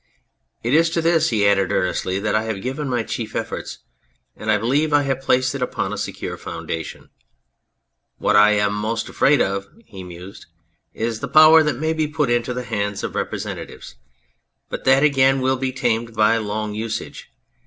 [0.63, 3.83] It is to this," he added earnestly, "that I have given my chief efforts,
[4.35, 7.11] and I believe I have placed it upon a secure foundation.
[8.17, 10.47] What I am most afraid of," he mused,"
[11.05, 13.93] is the power that may be put into the hands of representatives.
[14.69, 17.29] But that again will be tamed by long usage.